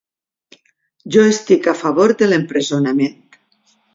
[1.15, 3.21] Jo estic a favor de l'empresonament.